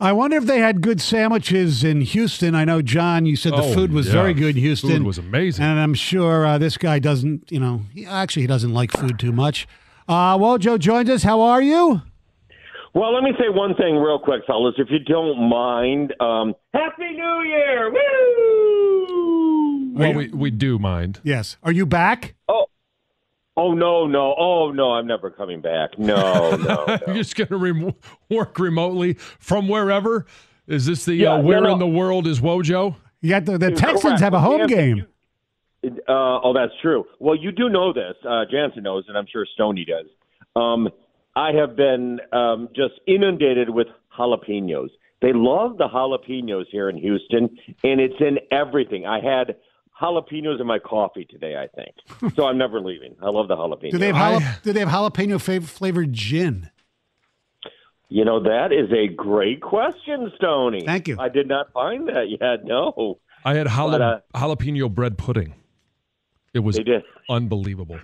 I 0.00 0.12
wonder 0.12 0.36
if 0.36 0.44
they 0.44 0.58
had 0.58 0.80
good 0.80 1.00
sandwiches 1.00 1.84
in 1.84 2.00
Houston. 2.00 2.54
I 2.54 2.64
know, 2.64 2.82
John, 2.82 3.26
you 3.26 3.36
said 3.36 3.52
the 3.52 3.62
Oh, 3.62 3.74
food 3.74 3.92
was 3.92 4.06
yeah. 4.08 4.12
very 4.12 4.34
good 4.34 4.56
in 4.56 4.62
Houston. 4.62 4.90
Food 4.90 5.02
was 5.04 5.18
amazing. 5.18 5.64
And 5.64 5.78
I'm 5.78 5.94
sure 5.94 6.44
uh, 6.44 6.58
this 6.58 6.76
guy 6.76 6.98
doesn't, 6.98 7.50
you 7.50 7.60
know, 7.60 7.82
he, 7.92 8.04
actually, 8.04 8.42
he 8.42 8.48
doesn't 8.48 8.74
like 8.74 8.90
food 8.90 9.18
too 9.18 9.32
much. 9.32 9.68
Uh, 10.08 10.36
Wojo 10.36 10.78
joins 10.78 11.08
us. 11.08 11.22
How 11.22 11.40
are 11.40 11.62
you? 11.62 12.02
Well, 12.92 13.14
let 13.14 13.22
me 13.22 13.30
say 13.38 13.48
one 13.48 13.74
thing 13.76 13.96
real 13.96 14.18
quick, 14.18 14.42
fellas, 14.46 14.74
if 14.78 14.88
you 14.90 14.98
don't 15.00 15.48
mind. 15.48 16.12
Um, 16.20 16.54
Happy 16.72 17.10
New 17.10 17.40
Year! 17.42 17.90
Woo! 17.92 19.94
well, 19.94 20.12
we, 20.12 20.28
we 20.28 20.50
do 20.50 20.78
mind. 20.78 21.20
Yes. 21.22 21.56
Are 21.62 21.72
you 21.72 21.86
back? 21.86 22.34
Oh, 22.48 22.66
oh 23.56 23.72
no, 23.74 24.06
no, 24.06 24.34
oh 24.38 24.72
no, 24.72 24.92
I'm 24.92 25.06
never 25.06 25.30
coming 25.30 25.60
back. 25.60 25.98
No, 25.98 26.56
no, 26.56 26.86
You're 27.06 27.16
just 27.16 27.36
going 27.36 27.48
to 27.48 27.56
rem- 27.56 27.94
work 28.30 28.58
remotely 28.58 29.14
from 29.14 29.68
wherever? 29.68 30.26
Is 30.66 30.86
this 30.86 31.04
the 31.04 31.14
Yeah, 31.14 31.34
uh, 31.34 31.42
where 31.42 31.60
no. 31.60 31.72
in 31.74 31.78
the 31.78 31.86
world 31.86 32.26
is 32.26 32.40
Wojo? 32.40 32.96
Yeah, 33.20 33.40
the, 33.40 33.58
the 33.58 33.70
Texans 33.70 34.02
Correct. 34.02 34.20
have 34.20 34.34
a 34.34 34.40
home 34.40 34.60
Yeah, 34.60 34.66
game. 34.66 34.96
you- 35.82 35.90
Uh, 36.08 36.40
oh, 36.42 36.52
that's 36.54 36.72
true. 36.80 37.04
Well, 37.18 37.34
you 37.36 37.52
do 37.52 37.68
know 37.68 37.92
this. 37.92 38.14
Uh, 38.26 38.44
Jansen 38.50 38.82
knows, 38.82 39.04
and 39.08 39.18
I'm 39.18 39.26
sure 39.30 39.46
Stoney 39.54 39.84
does. 39.84 40.06
Um, 40.56 40.88
I 41.36 41.52
have 41.52 41.76
been 41.76 42.20
um, 42.32 42.68
just 42.74 42.94
inundated 43.06 43.68
with 43.68 43.88
jalapenos. 44.18 44.88
They 45.20 45.32
love 45.34 45.76
the 45.78 45.88
jalapenos 45.88 46.64
here 46.70 46.88
in 46.88 46.96
Houston, 46.96 47.56
and 47.82 48.00
it's 48.00 48.14
in 48.20 48.38
everything. 48.50 49.04
I 49.04 49.20
had 49.20 49.56
jalapenos 50.00 50.60
in 50.60 50.66
my 50.66 50.78
coffee 50.78 51.24
today, 51.24 51.56
I 51.56 51.68
think. 51.68 52.34
so 52.34 52.46
I'm 52.46 52.58
never 52.58 52.80
leaving. 52.80 53.14
I 53.22 53.28
love 53.30 53.48
the 53.48 53.56
jalapenos. 53.56 53.90
Do 53.92 53.98
they 53.98 54.12
have 54.12 54.16
jala- 54.42 54.56
do 54.62 54.72
they 54.72 54.80
have 54.80 54.88
jalapeno 54.88 55.36
fav- 55.36 55.64
flavored 55.64 56.12
gin? 56.12 56.70
You 58.08 58.24
know, 58.24 58.40
that 58.42 58.70
is 58.72 58.90
a 58.92 59.08
great 59.12 59.60
question, 59.62 60.30
Stoney. 60.36 60.82
Thank 60.84 61.08
you. 61.08 61.16
I 61.18 61.28
did 61.28 61.48
not 61.48 61.72
find 61.72 62.06
that 62.08 62.26
yet. 62.28 62.64
No, 62.64 63.18
I 63.44 63.54
had 63.54 63.66
jala- 63.68 63.92
But, 63.92 64.00
uh, 64.02 64.20
jalapeno 64.34 64.92
bread 64.94 65.18
pudding. 65.18 65.54
It 66.52 66.60
was 66.60 66.76
they 66.76 66.82
did. 66.84 67.02
unbelievable. 67.28 67.98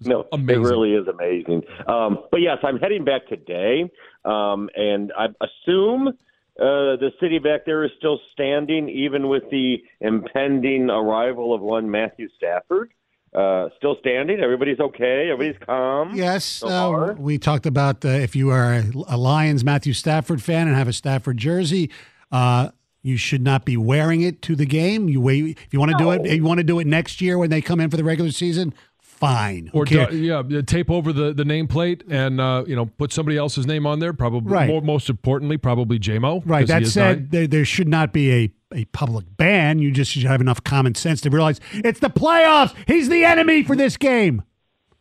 No, 0.00 0.26
amazing. 0.32 0.62
it 0.62 0.66
really 0.66 0.94
is 0.94 1.06
amazing. 1.06 1.62
Um, 1.86 2.24
but 2.30 2.40
yes, 2.40 2.58
I'm 2.62 2.78
heading 2.78 3.04
back 3.04 3.26
today, 3.28 3.90
um, 4.24 4.68
and 4.74 5.12
I 5.16 5.26
assume 5.40 6.12
uh, 6.58 7.00
the 7.00 7.10
city 7.20 7.38
back 7.38 7.64
there 7.64 7.82
is 7.84 7.90
still 7.98 8.20
standing, 8.32 8.88
even 8.88 9.28
with 9.28 9.44
the 9.50 9.82
impending 10.00 10.90
arrival 10.90 11.54
of 11.54 11.60
one 11.60 11.90
Matthew 11.90 12.28
Stafford. 12.36 12.92
Uh, 13.34 13.70
still 13.78 13.96
standing. 14.00 14.40
Everybody's 14.40 14.78
okay. 14.78 15.30
Everybody's 15.32 15.60
calm. 15.64 16.14
Yes. 16.14 16.44
So 16.44 16.66
uh, 16.66 16.70
far. 16.70 17.12
we 17.14 17.38
talked 17.38 17.64
about 17.64 18.04
uh, 18.04 18.08
if 18.08 18.36
you 18.36 18.50
are 18.50 18.74
a, 18.74 18.84
a 19.08 19.16
Lions 19.16 19.64
Matthew 19.64 19.94
Stafford 19.94 20.42
fan 20.42 20.68
and 20.68 20.76
have 20.76 20.88
a 20.88 20.92
Stafford 20.92 21.38
jersey, 21.38 21.90
uh, 22.30 22.68
you 23.00 23.16
should 23.16 23.40
not 23.40 23.64
be 23.64 23.78
wearing 23.78 24.20
it 24.20 24.42
to 24.42 24.54
the 24.54 24.66
game. 24.66 25.08
You 25.08 25.22
wait 25.22 25.58
if 25.58 25.72
you 25.72 25.78
want 25.78 25.92
to 25.92 25.96
do 25.96 26.10
it. 26.10 26.26
If 26.26 26.34
you 26.34 26.44
want 26.44 26.58
to 26.58 26.64
do 26.64 26.78
it 26.78 26.86
next 26.86 27.22
year 27.22 27.38
when 27.38 27.48
they 27.48 27.62
come 27.62 27.80
in 27.80 27.88
for 27.88 27.96
the 27.96 28.04
regular 28.04 28.30
season. 28.30 28.74
Fine. 29.22 29.68
Who 29.72 29.78
Or 29.78 29.84
do- 29.84 30.08
yeah, 30.16 30.42
yeah, 30.48 30.62
tape 30.62 30.90
over 30.90 31.12
the, 31.12 31.32
the 31.32 31.44
nameplate 31.44 32.02
and 32.10 32.40
uh, 32.40 32.64
you 32.66 32.74
know 32.76 32.86
put 32.86 33.12
somebody 33.12 33.36
else's 33.38 33.66
name 33.66 33.86
on 33.86 34.00
there. 34.00 34.12
Probably 34.12 34.52
Right. 34.52 34.68
more, 34.68 34.82
most 34.82 35.08
importantly, 35.08 35.56
probably 35.56 35.98
JMO. 36.00 36.42
Right. 36.44 36.60
'cause 36.62 36.68
he 36.68 36.72
That 36.74 36.82
is 36.82 36.92
said, 36.92 37.30
there, 37.30 37.46
there 37.46 37.64
should 37.64 37.86
not 37.88 38.12
be 38.12 38.32
a, 38.32 38.52
a 38.74 38.84
public 38.86 39.24
ban. 39.36 39.78
You 39.78 39.92
just 39.92 40.10
should 40.10 40.24
have 40.24 40.40
enough 40.40 40.64
common 40.64 40.94
sense 40.96 41.20
to 41.20 41.30
realize 41.30 41.60
it's 41.72 42.00
the 42.00 42.10
playoffs. 42.10 42.74
He's 42.88 43.08
the 43.08 43.24
enemy 43.24 43.62
for 43.62 43.76
this 43.76 43.96
game. 43.96 44.42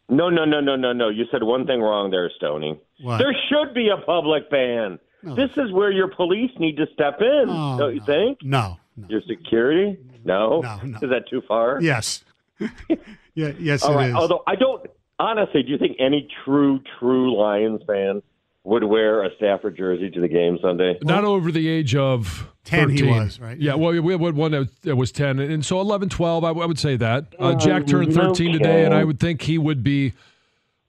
No, 0.08 0.30
no, 0.30 0.46
no, 0.46 0.60
no, 0.60 0.76
no, 0.76 0.94
no. 0.94 1.10
You 1.10 1.26
said 1.32 1.42
one 1.44 1.66
thing 1.66 1.82
wrong 1.82 2.12
there, 2.12 2.30
Stoney. 2.38 2.78
What? 3.02 3.18
There 3.18 3.36
should 3.50 3.74
be 3.74 3.90
a 3.90 3.98
public 4.06 4.50
ban. 4.52 5.00
This 5.24 5.52
is 5.58 5.72
where 5.72 5.92
your 5.92 6.10
police 6.10 6.52
need 6.60 6.78
to 6.78 6.86
step 6.94 7.22
in, 7.22 7.46
Oh, 7.48 7.78
don't 7.78 7.94
you 7.94 8.00
no. 8.02 8.06
think? 8.06 8.38
No. 8.44 8.78
no. 8.98 9.08
Your 9.08 9.22
security? 9.28 9.98
No. 10.26 10.60
No, 10.62 10.80
no. 10.84 10.98
Is 11.02 11.10
that 11.10 11.28
too 11.30 11.42
far? 11.48 11.80
Yes. 11.82 12.24
yeah. 13.36 13.52
Yes, 13.60 13.84
All 13.84 13.94
it 13.94 13.96
right. 13.96 14.10
is. 14.10 14.16
Although 14.16 14.44
I 14.48 14.56
don't 14.56 14.86
honestly, 15.20 15.64
do 15.64 15.70
you 15.72 15.78
think 15.78 15.98
any 16.00 16.28
true, 16.46 16.80
true 17.00 17.38
Lions 17.40 17.82
fan 17.88 18.22
would 18.64 18.84
wear 18.84 19.24
a 19.24 19.30
Stafford 19.38 19.76
jersey 19.78 20.10
to 20.12 20.22
the 20.22 20.28
game 20.28 20.58
Sunday? 20.62 20.98
Not 21.02 21.24
over 21.24 21.52
the 21.52 21.68
age 21.68 21.96
of 21.96 22.48
10 22.66 22.90
he 22.90 23.04
was, 23.04 23.40
right? 23.40 23.58
Yeah, 23.60 23.74
well, 23.76 24.00
we 24.00 24.12
had 24.14 24.22
one 24.36 24.52
that 24.84 24.96
was- 24.96 25.12
10. 25.12 25.40
And 25.40 25.66
so 25.66 25.80
11, 25.82 26.10
12, 26.10 26.44
I, 26.44 26.48
w- 26.50 26.64
I 26.64 26.68
would 26.68 26.78
say 26.80 26.96
that. 26.98 27.34
Uh, 27.40 27.56
Jack 27.56 27.88
turned 27.88 28.14
13 28.14 28.54
today, 28.54 28.86
and 28.86 28.94
I 28.94 29.04
would 29.04 29.20
think 29.20 29.42
he 29.44 29.58
would 29.58 29.84
be 29.84 30.14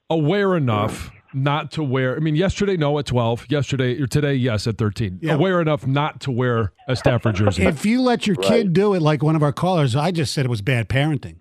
aware 0.09 0.55
enough 0.55 1.09
not 1.33 1.71
to 1.71 1.83
wear. 1.83 2.15
I 2.15 2.19
mean, 2.19 2.35
yesterday, 2.35 2.77
no, 2.77 2.99
at 2.99 3.07
12. 3.07 3.47
Yesterday, 3.49 3.99
or 3.99 4.05
today, 4.05 4.35
yes, 4.35 4.67
at 4.67 4.77
13. 4.77 5.17
Yeah. 5.21 5.33
Aware 5.33 5.61
enough 5.61 5.87
not 5.87 6.19
to 6.21 6.31
wear 6.31 6.73
a 6.87 6.95
Stafford 6.95 7.35
jersey. 7.35 7.65
if 7.65 7.85
you 7.87 8.01
let 8.01 8.27
your 8.27 8.35
kid 8.35 8.73
do 8.73 8.93
it 8.93 9.01
like 9.01 9.23
one 9.23 9.35
of 9.35 9.41
our 9.41 9.53
callers, 9.53 9.95
I 9.95 10.11
just 10.11 10.31
said 10.33 10.45
it 10.45 10.49
was 10.49 10.61
bad 10.61 10.87
parenting. 10.89 11.37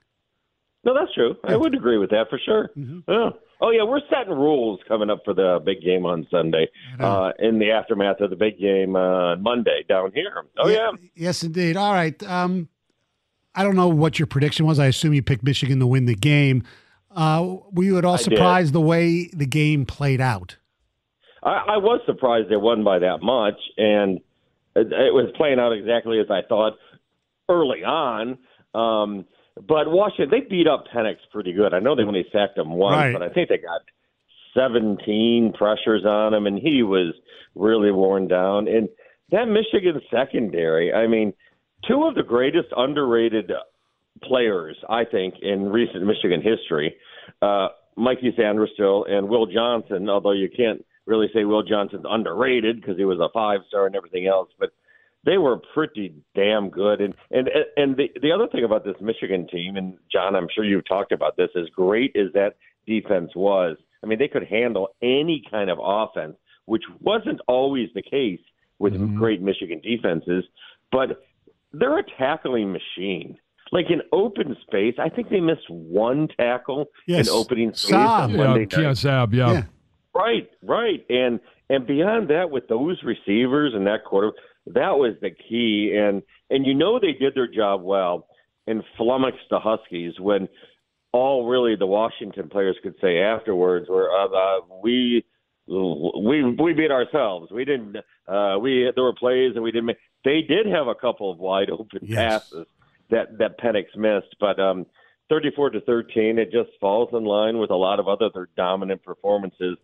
No, 0.85 0.95
that's 0.95 1.15
true. 1.15 1.37
I 1.45 1.57
would 1.57 1.75
agree 1.75 1.99
with 1.99 2.11
that 2.11 2.25
for 2.29 2.41
sure. 2.45 2.71
Mm-hmm. 2.77 3.11
Yeah. 3.11 3.31
Oh 3.61 3.71
yeah, 3.71 3.85
we're 3.85 4.01
setting 4.11 4.33
rules 4.33 4.81
coming 4.89 5.09
up 5.09 5.21
for 5.25 5.33
the 5.35 5.61
big 5.65 5.81
game 5.83 6.05
on 6.05 6.27
Sunday. 6.29 6.69
Uh, 6.99 7.31
in 7.39 7.61
the 7.61 7.71
aftermath 7.71 8.21
of 8.21 8.31
the 8.31 8.37
big 8.37 8.59
game 8.59 8.97
uh, 8.97 9.37
Monday 9.37 9.85
down 9.89 10.11
here. 10.13 10.45
Oh 10.59 10.69
yeah. 10.69 10.91
Yes, 11.15 11.45
indeed. 11.45 11.77
All 11.77 11.93
right. 11.93 12.21
Um, 12.25 12.69
I 13.55 13.63
don't 13.63 13.77
know 13.77 13.89
what 13.89 14.19
your 14.19 14.27
prediction 14.27 14.67
was. 14.67 14.81
I 14.81 14.87
assume 14.87 15.15
you 15.15 15.23
picked 15.23 15.45
Michigan 15.45 15.79
to 15.79 15.87
win 15.87 16.07
the 16.07 16.17
game. 16.17 16.65
Uh, 17.15 17.57
were 17.71 17.85
you 17.85 17.99
at 17.99 18.05
all 18.05 18.15
I 18.15 18.17
did. 18.17 18.25
surprised 18.25 18.73
the 18.73 18.81
way 18.81 19.29
the 19.33 19.47
game 19.47 19.87
played 19.87 20.21
out? 20.21 20.57
I, 21.43 21.75
I 21.75 21.77
was 21.77 22.01
surprised 22.07 22.51
they 22.51 22.57
won 22.57 22.83
by 22.83 22.99
that 23.01 23.19
much, 23.23 23.59
and 23.77 24.19
it, 24.75 24.87
it 24.87 25.15
was 25.15 25.31
playing 25.37 25.61
out 25.61 25.73
exactly 25.73 26.19
as 26.19 26.27
I 26.31 26.41
thought 26.49 26.75
early 27.49 27.85
on. 27.85 28.39
Um, 28.75 29.27
but 29.57 29.91
Washington, 29.91 30.31
they 30.31 30.47
beat 30.49 30.67
up 30.67 30.85
Penix 30.95 31.17
pretty 31.31 31.53
good. 31.53 31.75
I 31.75 31.79
know 31.81 31.95
they 31.95 32.03
only 32.03 32.27
sacked 32.33 32.57
him 32.59 32.71
once, 32.73 32.97
Right. 32.97 33.13
but 33.13 33.23
I 33.23 33.29
think 33.29 33.49
they 33.49 33.59
got 33.59 33.83
17 34.55 35.53
pressures 35.57 36.05
on 36.05 36.35
him, 36.35 36.47
and 36.47 36.59
he 36.59 36.83
was 36.83 37.15
really 37.55 37.91
worn 37.91 38.29
down. 38.29 38.69
And 38.69 38.89
that 39.31 39.47
Michigan 39.47 40.01
secondary, 40.11 40.93
I 40.93 41.07
mean, 41.07 41.33
two 41.89 42.05
of 42.05 42.15
the 42.15 42.23
greatest 42.23 42.69
underrated 42.77 43.51
players, 44.23 44.77
I 44.89 45.05
think, 45.05 45.35
in 45.43 45.71
recent 45.71 46.05
Michigan 46.07 46.43
history, 46.43 46.95
uh, 47.41 47.69
Mikey 47.97 48.33
Sainristil 48.39 49.11
and 49.11 49.29
Will 49.29 49.47
Johnson, 49.47 50.09
although 50.09 50.33
you 50.33 50.49
can't 50.55 50.85
really 51.07 51.29
say 51.35 51.45
Will 51.45 51.63
Johnson's 51.63 52.05
underrated 52.09 52.81
because 52.81 52.97
he 52.97 53.05
was 53.05 53.19
a 53.19 53.29
five 53.35 53.61
star 53.69 53.87
and 53.87 53.97
everything 53.97 54.27
else, 54.27 54.49
but 54.59 54.71
they 55.25 55.39
were 55.39 55.61
pretty 55.75 56.15
damn 56.35 56.71
good. 56.71 57.01
And 57.01 57.15
and 57.31 57.49
and 57.77 57.97
the 57.97 58.11
the 58.21 58.33
other 58.33 58.49
thing 58.49 58.65
about 58.65 58.85
this 58.85 58.97
Michigan 59.01 59.47
team, 59.49 59.77
and 59.77 59.97
John, 60.11 60.35
I'm 60.35 60.49
sure 60.55 60.65
you've 60.65 60.87
talked 60.87 61.13
about 61.13 61.37
this, 61.37 61.51
as 61.57 61.69
great 61.75 62.17
as 62.17 62.33
that 62.35 62.57
defense 62.87 63.31
was. 63.35 63.77
I 64.03 64.07
mean, 64.07 64.19
they 64.19 64.29
could 64.29 64.45
handle 64.45 64.89
any 65.01 65.43
kind 65.51 65.71
of 65.71 65.79
offense, 65.81 66.37
which 66.67 66.83
wasn't 67.01 67.41
always 67.47 67.89
the 67.95 68.03
case 68.03 68.41
with 68.79 68.95
mm-hmm. 68.95 69.17
great 69.17 69.41
Michigan 69.41 69.81
defenses. 69.81 70.45
But 70.91 71.23
they're 71.73 71.99
a 71.99 72.05
tackling 72.19 72.73
machine. 72.73 73.39
Like 73.71 73.87
in 73.91 74.03
open 74.13 74.55
space, 74.67 74.97
I 74.99 75.09
think 75.09 75.31
they 75.31 75.41
missed 75.41 75.71
one 75.71 76.29
tackle 76.37 76.87
Yes. 77.07 77.29
in 77.29 77.35
opening 77.35 77.73
space 77.73 77.95
Sabb. 77.95 78.21
on 78.25 78.31
yeah, 78.31 78.37
Monday 78.37 78.61
night. 78.61 78.71
Keon 78.71 78.95
Sabb, 78.95 79.33
yeah. 79.33 79.53
Yeah. 79.53 79.63
Right, 80.15 80.51
right, 80.63 81.07
and 81.09 81.41
and 81.71 81.87
beyond 81.87 82.29
that, 82.29 82.51
with 82.51 82.69
those 82.69 83.03
receivers 83.03 83.73
and 83.75 83.87
that 83.87 84.05
quarter, 84.05 84.33
that 84.67 84.99
was 84.99 85.15
the 85.21 85.31
key. 85.31 85.97
And 85.97 86.23
and 86.51 86.67
you 86.67 86.75
know 86.75 86.99
they 86.99 87.13
did 87.13 87.35
their 87.35 87.49
job 87.49 87.83
well 87.83 88.27
and 88.67 88.83
flummoxed 88.97 89.49
the 89.51 89.59
Huskies 89.61 90.15
when 90.21 90.49
all 91.13 91.47
really 91.47 91.77
the 91.77 91.87
Washington 91.87 92.49
players 92.49 92.77
could 92.83 92.95
say 93.01 93.19
afterwards 93.19 93.89
were 93.89 94.11
uh, 94.11 94.27
uh, 94.27 94.61
we 94.83 95.25
we 95.67 96.55
we 96.59 96.73
beat 96.73 96.91
ourselves. 96.91 97.51
We 97.51 97.65
didn't. 97.65 97.97
Uh, 98.27 98.59
we 98.61 98.91
there 98.95 99.05
were 99.05 99.15
plays 99.15 99.53
and 99.55 99.63
we 99.63 99.73
didn't 99.73 99.87
make. 99.87 99.99
They 100.25 100.43
did 100.43 100.67
have 100.67 100.87
a 100.87 100.95
couple 100.95 101.31
of 101.31 101.39
wide 101.39 101.71
open 101.71 102.01
Yes. 102.03 102.51
passes 102.51 102.67
that 103.11 103.39
that 103.39 103.59
Penix 103.59 103.95
missed, 103.97 104.37
but 104.41 104.59
um, 104.61 104.87
34 105.29 105.71
to 105.71 105.81
13, 105.81 106.39
it 106.39 106.53
just 106.53 106.71
falls 106.81 107.09
in 107.13 107.25
line 107.25 107.59
with 107.59 107.71
a 107.71 107.77
lot 107.77 107.99
of 108.01 108.07
other 108.09 108.29
their 108.33 108.49
dominant 108.57 109.03
performances 109.03 109.79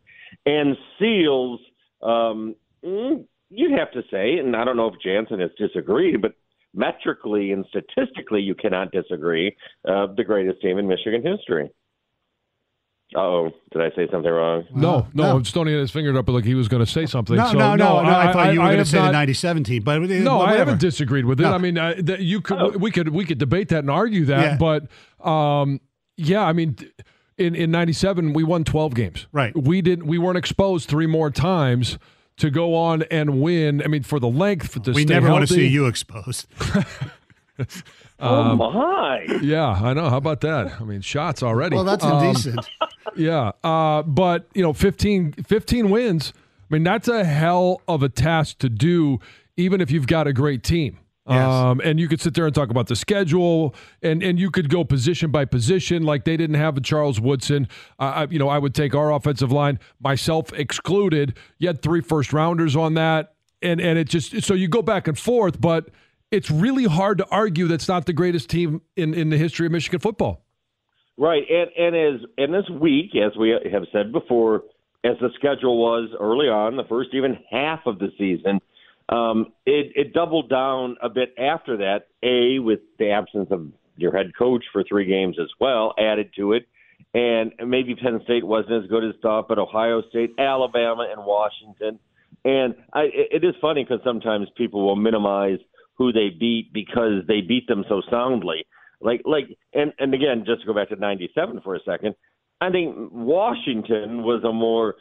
and 0.46 0.76
seals. 0.98 1.60
Um, 2.02 2.54
mm, 2.84 3.24
you'd 3.50 3.78
have 3.78 3.90
to 3.92 4.02
say, 4.10 4.38
and 4.38 4.54
I 4.56 4.64
don't 4.64 4.76
know 4.76 4.88
if 4.88 4.94
Jansen 5.02 5.40
has 5.40 5.50
disagreed, 5.58 6.20
but 6.22 6.32
metrically 6.74 7.52
and 7.52 7.64
statistically, 7.68 8.40
you 8.42 8.54
cannot 8.54 8.92
disagree. 8.92 9.56
Uh, 9.88 10.06
the 10.16 10.24
greatest 10.24 10.60
team 10.60 10.78
in 10.78 10.86
Michigan 10.86 11.22
history. 11.24 11.70
Oh, 13.16 13.50
did 13.72 13.80
I 13.80 13.88
say 13.96 14.06
something 14.12 14.30
wrong? 14.30 14.64
No, 14.74 14.80
no, 15.00 15.06
no. 15.14 15.36
no. 15.38 15.42
Stoney 15.42 15.72
had 15.72 15.80
his 15.80 15.90
finger 15.90 16.16
up 16.18 16.28
like 16.28 16.44
he 16.44 16.54
was 16.54 16.68
going 16.68 16.84
to 16.84 16.90
say 16.90 17.06
something. 17.06 17.36
No, 17.36 17.46
so, 17.52 17.58
no, 17.58 17.74
no, 17.74 18.02
no. 18.02 18.10
I, 18.10 18.32
thought 18.34 18.52
you 18.52 18.60
were 18.60 18.66
going 18.66 18.78
to 18.78 18.84
say 18.84 18.98
not- 18.98 19.06
the 19.06 19.32
90 19.34 19.62
team, 19.64 19.82
but 19.82 19.98
No, 20.02 20.42
I 20.42 20.56
haven't 20.58 20.78
disagreed 20.80 21.24
with 21.24 21.40
it. 21.40 21.44
No. 21.44 21.54
I 21.54 21.58
mean, 21.58 21.78
uh, 21.78 21.94
that 22.00 22.20
you 22.20 22.42
could 22.42 22.58
Oh. 22.60 22.68
we 22.76 22.90
could 22.90 23.08
we 23.08 23.24
could 23.24 23.38
debate 23.38 23.68
that 23.70 23.78
and 23.78 23.90
argue 23.90 24.26
that, 24.26 24.42
Yeah. 24.42 24.56
but 24.58 25.26
um, 25.26 25.80
yeah, 26.18 26.42
I 26.44 26.52
mean, 26.52 26.76
in 27.38 27.54
in 27.54 27.70
'97 27.70 28.34
we 28.34 28.44
won 28.44 28.64
12 28.64 28.94
games. 28.94 29.26
Right. 29.32 29.56
We 29.56 29.80
didn't. 29.80 30.06
We 30.06 30.18
weren't 30.18 30.36
exposed 30.36 30.86
three 30.90 31.06
more 31.06 31.30
times 31.30 31.98
to 32.38 32.50
go 32.50 32.74
on 32.74 33.02
and 33.04 33.40
win. 33.40 33.82
I 33.82 33.86
mean, 33.88 34.02
for 34.02 34.18
the 34.20 34.28
length, 34.28 34.68
for 34.72 34.80
to 34.80 34.92
We 34.92 35.02
stay 35.02 35.14
never 35.14 35.30
want 35.30 35.46
to 35.46 35.52
see 35.52 35.66
you 35.66 35.86
exposed. 35.86 36.46
oh 38.20 38.56
my! 38.56 39.22
Yeah, 39.42 39.68
I 39.68 39.92
know. 39.94 40.08
How 40.10 40.16
about 40.16 40.40
that? 40.42 40.80
I 40.80 40.84
mean, 40.84 41.00
shots 41.00 41.42
already. 41.42 41.74
Well, 41.76 41.84
that's 41.84 42.04
Um, 42.04 42.24
indecent. 42.24 42.68
Yeah. 43.16 43.50
Uh, 43.64 44.02
but, 44.02 44.46
you 44.54 44.62
know, 44.62 44.72
15, 44.72 45.32
15 45.32 45.90
wins, 45.90 46.32
I 46.70 46.74
mean, 46.74 46.84
that's 46.84 47.08
a 47.08 47.24
hell 47.24 47.80
of 47.88 48.02
a 48.04 48.08
task 48.08 48.58
to 48.58 48.68
do, 48.68 49.18
even 49.56 49.80
if 49.80 49.90
you've 49.90 50.06
got 50.06 50.28
a 50.28 50.32
great 50.32 50.62
team. 50.62 50.98
Yes. 51.28 51.46
Um, 51.46 51.80
and 51.84 52.00
you 52.00 52.08
could 52.08 52.20
sit 52.20 52.32
there 52.32 52.46
and 52.46 52.54
talk 52.54 52.70
about 52.70 52.86
the 52.86 52.96
schedule, 52.96 53.74
and, 54.02 54.22
and 54.22 54.38
you 54.38 54.50
could 54.50 54.70
go 54.70 54.82
position 54.82 55.30
by 55.30 55.44
position, 55.44 56.02
like 56.04 56.24
they 56.24 56.38
didn't 56.38 56.56
have 56.56 56.76
a 56.78 56.80
Charles 56.80 57.20
Woodson. 57.20 57.68
Uh, 57.98 58.02
I, 58.02 58.26
you 58.30 58.38
know, 58.38 58.48
I 58.48 58.58
would 58.58 58.74
take 58.74 58.94
our 58.94 59.12
offensive 59.12 59.52
line, 59.52 59.78
myself 60.00 60.52
excluded. 60.54 61.36
You 61.58 61.68
had 61.68 61.82
three 61.82 62.00
first 62.00 62.32
rounders 62.32 62.76
on 62.76 62.94
that, 62.94 63.34
and 63.60 63.80
and 63.80 63.98
it 63.98 64.08
just 64.08 64.42
so 64.42 64.54
you 64.54 64.68
go 64.68 64.80
back 64.80 65.06
and 65.06 65.18
forth, 65.18 65.60
but 65.60 65.90
it's 66.30 66.50
really 66.50 66.84
hard 66.84 67.18
to 67.18 67.26
argue 67.30 67.66
that's 67.68 67.88
not 67.88 68.06
the 68.06 68.12
greatest 68.14 68.48
team 68.48 68.80
in 68.96 69.12
in 69.12 69.28
the 69.28 69.36
history 69.36 69.66
of 69.66 69.72
Michigan 69.72 70.00
football. 70.00 70.44
Right, 71.18 71.42
and 71.50 71.70
and 71.76 71.96
as 71.96 72.20
and 72.38 72.54
this 72.54 72.70
week, 72.70 73.14
as 73.16 73.36
we 73.36 73.50
have 73.70 73.84
said 73.92 74.12
before, 74.12 74.62
as 75.04 75.16
the 75.20 75.30
schedule 75.34 75.78
was 75.78 76.10
early 76.18 76.48
on, 76.48 76.76
the 76.76 76.84
first 76.84 77.10
even 77.12 77.38
half 77.50 77.80
of 77.86 77.98
the 77.98 78.12
season, 78.16 78.60
um, 79.08 79.52
it, 79.64 79.92
it 79.94 80.12
doubled 80.12 80.50
down 80.50 80.96
a 81.02 81.08
bit 81.08 81.34
after 81.38 81.78
that. 81.78 82.08
A 82.22 82.58
with 82.58 82.80
the 82.98 83.10
absence 83.10 83.48
of 83.50 83.68
your 83.96 84.16
head 84.16 84.32
coach 84.38 84.64
for 84.72 84.84
three 84.84 85.06
games 85.06 85.36
as 85.40 85.48
well 85.60 85.94
added 85.98 86.30
to 86.36 86.52
it, 86.52 86.66
and 87.14 87.52
maybe 87.66 87.94
Penn 87.94 88.20
State 88.24 88.44
wasn't 88.44 88.84
as 88.84 88.90
good 88.90 89.04
as 89.04 89.14
thought, 89.22 89.48
but 89.48 89.58
Ohio 89.58 90.02
State, 90.10 90.34
Alabama, 90.38 91.08
and 91.10 91.24
Washington. 91.24 91.98
And 92.44 92.74
I, 92.92 93.08
it 93.12 93.44
is 93.44 93.54
funny 93.60 93.84
because 93.84 94.00
sometimes 94.04 94.48
people 94.56 94.86
will 94.86 94.96
minimize 94.96 95.58
who 95.94 96.12
they 96.12 96.28
beat 96.28 96.72
because 96.72 97.22
they 97.26 97.40
beat 97.40 97.66
them 97.66 97.84
so 97.88 98.02
soundly. 98.10 98.66
Like, 99.00 99.22
like, 99.24 99.44
and 99.72 99.92
and 99.98 100.12
again, 100.14 100.44
just 100.46 100.62
to 100.62 100.66
go 100.66 100.74
back 100.74 100.90
to 100.90 100.96
'97 100.96 101.60
for 101.62 101.74
a 101.74 101.80
second, 101.84 102.14
I 102.60 102.70
think 102.70 102.94
Washington 103.12 104.22
was 104.22 104.42
a 104.44 104.52
more 104.52 104.96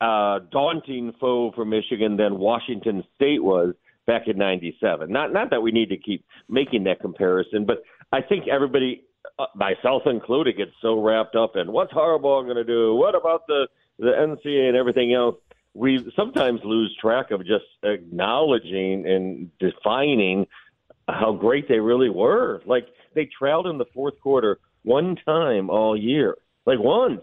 uh, 0.00 0.40
daunting 0.50 1.12
foe 1.20 1.52
for 1.54 1.64
Michigan 1.64 2.16
than 2.16 2.38
Washington 2.38 3.04
State 3.16 3.42
was 3.42 3.74
back 4.06 4.28
in 4.28 4.38
'97. 4.38 5.10
Not 5.10 5.32
not 5.32 5.50
that 5.50 5.60
we 5.60 5.72
need 5.72 5.88
to 5.90 5.96
keep 5.96 6.24
making 6.48 6.84
that 6.84 7.00
comparison, 7.00 7.64
but 7.64 7.82
I 8.12 8.22
think 8.22 8.48
everybody, 8.48 9.04
uh, 9.38 9.46
myself 9.54 10.02
included, 10.06 10.56
gets 10.56 10.72
so 10.80 11.00
wrapped 11.00 11.36
up 11.36 11.56
in 11.56 11.72
what's 11.72 11.92
Harbaugh 11.92 12.44
going 12.44 12.56
to 12.56 12.64
do, 12.64 12.94
what 12.94 13.14
about 13.14 13.46
the 13.46 13.68
the 13.98 14.10
NCAA 14.10 14.68
and 14.68 14.76
everything 14.76 15.12
else. 15.12 15.36
We 15.74 16.10
sometimes 16.16 16.60
lose 16.64 16.96
track 17.00 17.30
of 17.30 17.40
just 17.40 17.64
acknowledging 17.82 19.06
and 19.06 19.50
defining 19.58 20.46
how 21.08 21.32
great 21.32 21.68
they 21.68 21.78
really 21.78 22.10
were. 22.10 22.62
Like 22.66 22.88
they 23.14 23.26
trailed 23.26 23.66
in 23.66 23.78
the 23.78 23.84
fourth 23.94 24.18
quarter 24.20 24.58
one 24.82 25.16
time 25.24 25.70
all 25.70 25.96
year, 25.96 26.36
like 26.66 26.78
once, 26.78 27.22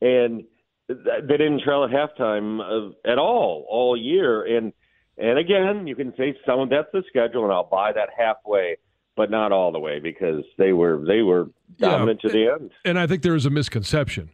and 0.00 0.44
they 0.88 0.94
didn't 1.26 1.62
trail 1.62 1.84
at 1.84 1.90
halftime 1.90 2.60
uh, 2.60 2.92
at 3.10 3.18
all 3.18 3.66
all 3.68 3.96
year. 3.96 4.44
And 4.56 4.72
and 5.16 5.38
again, 5.38 5.86
you 5.86 5.94
can 5.94 6.12
say 6.16 6.36
some 6.46 6.60
of 6.60 6.70
that's 6.70 6.88
the 6.92 7.02
schedule, 7.08 7.44
and 7.44 7.52
I'll 7.52 7.68
buy 7.70 7.92
that 7.92 8.08
halfway, 8.18 8.76
but 9.16 9.30
not 9.30 9.52
all 9.52 9.72
the 9.72 9.78
way 9.78 10.00
because 10.00 10.42
they 10.58 10.72
were 10.72 11.02
they 11.06 11.22
were 11.22 11.48
Yeah. 11.78 12.04
to 12.04 12.28
the 12.28 12.48
end. 12.58 12.70
and 12.84 12.98
I 12.98 13.06
think 13.06 13.22
there 13.22 13.34
is 13.34 13.46
a 13.46 13.50
misconception 13.50 14.30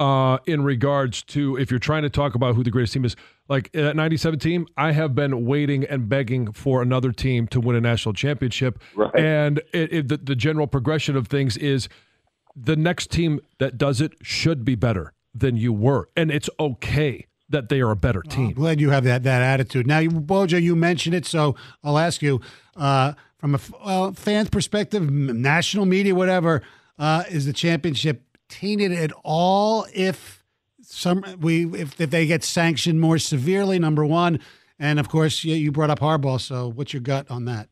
uh, 0.00 0.38
in 0.46 0.64
regards 0.64 1.22
to 1.22 1.56
if 1.56 1.70
you're 1.70 1.78
trying 1.80 2.02
to 2.02 2.10
talk 2.10 2.34
about 2.34 2.56
who 2.56 2.64
the 2.64 2.70
greatest 2.70 2.92
team 2.94 3.04
is. 3.04 3.14
Like 3.48 3.70
that 3.72 3.94
'97 3.94 4.38
team, 4.40 4.66
I 4.76 4.92
have 4.92 5.14
been 5.14 5.44
waiting 5.46 5.84
and 5.84 6.08
begging 6.08 6.52
for 6.52 6.82
another 6.82 7.12
team 7.12 7.46
to 7.48 7.60
win 7.60 7.76
a 7.76 7.80
national 7.80 8.14
championship, 8.14 8.82
Right. 8.96 9.14
and 9.14 9.58
it, 9.72 9.92
it, 9.92 10.08
the, 10.08 10.16
the 10.16 10.34
general 10.34 10.66
progression 10.66 11.14
of 11.16 11.28
things 11.28 11.56
is 11.58 11.88
the 12.56 12.74
next 12.76 13.10
team 13.10 13.40
that 13.58 13.76
does 13.78 14.00
it 14.00 14.12
should 14.22 14.64
be 14.64 14.74
better 14.74 15.12
than 15.34 15.56
you 15.56 15.72
were, 15.72 16.08
and 16.16 16.30
it's 16.30 16.48
okay 16.58 17.26
that 17.48 17.68
they 17.68 17.80
are 17.80 17.90
a 17.90 17.96
better 17.96 18.22
team. 18.22 18.40
I'm 18.40 18.46
team. 18.48 18.56
glad 18.56 18.80
you 18.80 18.90
have 18.90 19.04
that 19.04 19.22
that 19.24 19.42
attitude. 19.42 19.86
Now, 19.86 19.98
you, 19.98 20.10
Wojo, 20.10 20.60
you 20.60 20.76
mentioned 20.76 21.14
it, 21.14 21.26
so 21.26 21.56
I'll 21.82 21.98
ask 21.98 22.22
you 22.22 22.40
uh, 22.76 23.14
from 23.38 23.54
a 23.54 23.60
well, 23.84 24.12
fan's 24.12 24.50
perspective, 24.50 25.10
national 25.10 25.86
media, 25.86 26.14
whatever. 26.14 26.62
Uh, 26.98 27.24
is 27.28 27.44
the 27.44 27.52
championship 27.52 28.22
tainted 28.48 28.92
at 28.92 29.12
all 29.24 29.86
if 29.92 30.44
some 30.82 31.24
we 31.40 31.66
if, 31.74 32.00
if 32.00 32.10
they 32.10 32.26
get 32.26 32.44
sanctioned 32.44 33.00
more 33.00 33.18
severely? 33.18 33.78
Number 33.78 34.04
one, 34.06 34.40
and 34.78 34.98
of 34.98 35.08
course, 35.08 35.44
you, 35.44 35.54
you 35.56 35.72
brought 35.72 35.90
up 35.90 36.00
Harbaugh. 36.00 36.40
So, 36.40 36.68
what's 36.68 36.92
your 36.92 37.02
gut 37.02 37.30
on 37.30 37.46
that? 37.46 37.68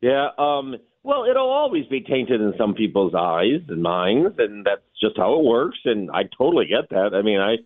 Yeah. 0.00 0.30
Um, 0.38 0.76
well, 1.06 1.24
it'll 1.24 1.50
always 1.50 1.86
be 1.86 2.00
tainted 2.00 2.40
in 2.40 2.52
some 2.58 2.74
people's 2.74 3.14
eyes 3.14 3.62
and 3.68 3.80
minds, 3.80 4.34
and 4.38 4.66
that's 4.66 4.82
just 5.00 5.16
how 5.16 5.38
it 5.38 5.44
works. 5.44 5.78
And 5.84 6.10
I 6.10 6.24
totally 6.36 6.66
get 6.66 6.90
that. 6.90 7.14
I 7.14 7.22
mean, 7.22 7.38
I 7.38 7.58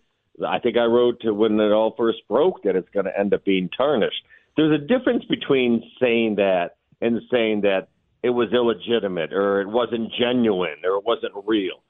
I 0.47 0.59
think 0.59 0.77
I 0.77 0.85
wrote 0.85 1.21
to 1.21 1.33
when 1.33 1.59
it 1.59 1.71
all 1.71 1.95
first 1.97 2.19
broke 2.29 2.61
that 2.63 2.75
it's 2.75 2.89
going 2.89 3.07
to 3.07 3.19
end 3.19 3.33
up 3.33 3.43
being 3.43 3.67
tarnished. 3.75 4.21
There's 4.55 4.79
a 4.79 4.85
difference 4.85 5.25
between 5.25 5.81
saying 5.99 6.35
that 6.35 6.75
and 7.01 7.19
saying 7.31 7.61
that 7.61 7.87
it 8.21 8.29
was 8.29 8.49
illegitimate 8.53 9.33
or 9.33 9.61
it 9.61 9.67
wasn't 9.67 10.11
genuine 10.19 10.77
or 10.83 10.99
it 10.99 11.03
wasn't 11.03 11.33
real. 11.47 11.81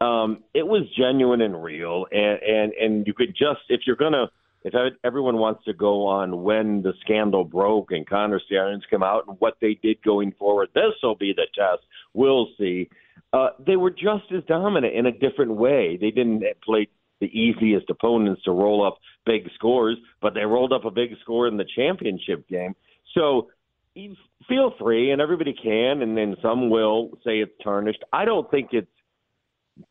Um, 0.00 0.44
it 0.54 0.66
was 0.66 0.82
genuine 0.96 1.40
and 1.40 1.60
real, 1.60 2.06
and 2.12 2.38
and 2.40 2.72
and 2.74 3.06
you 3.08 3.14
could 3.14 3.30
just 3.30 3.62
if 3.68 3.80
you're 3.84 3.96
gonna 3.96 4.30
if 4.62 4.74
everyone 5.04 5.38
wants 5.38 5.64
to 5.64 5.72
go 5.72 6.06
on 6.06 6.42
when 6.42 6.82
the 6.82 6.92
scandal 7.00 7.44
broke 7.44 7.92
and 7.92 8.08
Connor 8.08 8.40
Stalions 8.44 8.84
came 8.90 9.02
out 9.02 9.24
and 9.26 9.36
what 9.40 9.54
they 9.60 9.78
did 9.82 10.02
going 10.02 10.32
forward, 10.38 10.68
this 10.74 10.92
will 11.02 11.14
be 11.14 11.32
the 11.34 11.46
test. 11.54 11.82
We'll 12.12 12.48
see. 12.58 12.88
Uh, 13.32 13.50
they 13.64 13.76
were 13.76 13.90
just 13.90 14.30
as 14.36 14.42
dominant 14.48 14.94
in 14.94 15.06
a 15.06 15.12
different 15.12 15.52
way. 15.52 15.96
They 16.00 16.10
didn't 16.10 16.42
play 16.64 16.88
the 17.20 17.26
easiest 17.26 17.88
opponents 17.90 18.42
to 18.44 18.50
roll 18.50 18.86
up 18.86 18.98
big 19.24 19.48
scores, 19.54 19.96
but 20.20 20.34
they 20.34 20.44
rolled 20.44 20.72
up 20.72 20.84
a 20.84 20.90
big 20.90 21.10
score 21.22 21.46
in 21.46 21.56
the 21.56 21.66
championship 21.76 22.48
game. 22.48 22.74
So 23.14 23.48
feel 24.48 24.74
free, 24.78 25.10
and 25.10 25.20
everybody 25.20 25.54
can, 25.54 26.02
and 26.02 26.16
then 26.16 26.36
some 26.42 26.70
will 26.70 27.10
say 27.24 27.38
it's 27.38 27.52
tarnished. 27.62 28.02
I 28.12 28.24
don't 28.24 28.50
think 28.50 28.70
it's 28.72 28.88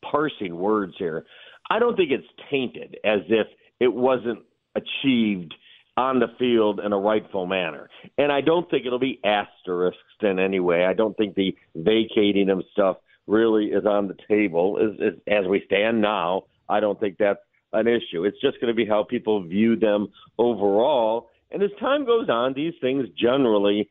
parsing 0.03 0.55
words 0.55 0.93
here. 0.97 1.25
I 1.69 1.79
don't 1.79 1.95
think 1.95 2.11
it's 2.11 2.27
tainted 2.49 2.97
as 3.03 3.19
if 3.29 3.47
it 3.79 3.93
wasn't 3.93 4.39
achieved 4.75 5.53
on 5.97 6.19
the 6.19 6.27
field 6.37 6.79
in 6.79 6.93
a 6.93 6.97
rightful 6.97 7.45
manner. 7.45 7.89
And 8.17 8.31
I 8.31 8.41
don't 8.41 8.69
think 8.69 8.85
it'll 8.85 8.99
be 8.99 9.19
asterisked 9.23 10.21
in 10.21 10.39
any 10.39 10.59
way. 10.59 10.85
I 10.85 10.93
don't 10.93 11.15
think 11.17 11.35
the 11.35 11.55
vacating 11.75 12.49
of 12.49 12.63
stuff 12.71 12.97
really 13.27 13.65
is 13.65 13.85
on 13.85 14.07
the 14.07 14.15
table 14.27 14.79
as, 14.81 15.13
as 15.27 15.45
we 15.47 15.61
stand 15.65 16.01
now. 16.01 16.43
I 16.69 16.79
don't 16.79 16.99
think 16.99 17.17
that's 17.17 17.39
an 17.73 17.87
issue. 17.87 18.23
It's 18.23 18.39
just 18.41 18.59
going 18.61 18.73
to 18.73 18.75
be 18.75 18.85
how 18.85 19.03
people 19.03 19.43
view 19.43 19.75
them 19.75 20.07
overall. 20.37 21.29
And 21.51 21.61
as 21.61 21.69
time 21.79 22.05
goes 22.05 22.29
on, 22.29 22.53
these 22.53 22.73
things 22.81 23.05
generally, 23.17 23.89